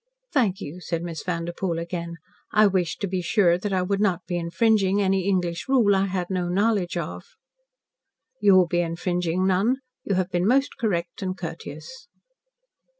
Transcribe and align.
"Thank 0.33 0.59
you," 0.59 0.79
said 0.81 1.03
Miss 1.03 1.21
Vanderpoel 1.21 1.77
again. 1.77 2.17
"I 2.51 2.65
wished 2.65 3.01
to 3.01 3.07
be 3.07 3.21
sure 3.21 3.59
that 3.59 3.71
I 3.71 3.85
should 3.85 4.01
not 4.01 4.25
be 4.25 4.35
infringing 4.35 4.99
any 4.99 5.27
English 5.27 5.69
rule 5.69 5.95
I 5.95 6.07
had 6.07 6.31
no 6.31 6.49
knowledge 6.49 6.97
of." 6.97 7.23
"You 8.41 8.55
will 8.55 8.67
be 8.67 8.81
infringing 8.81 9.45
none. 9.45 9.77
You 10.03 10.15
have 10.15 10.31
been 10.31 10.47
most 10.47 10.75
correct 10.79 11.21
and 11.21 11.37
courteous." 11.37 12.07